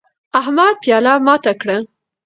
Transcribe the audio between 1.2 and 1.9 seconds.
ماته کړه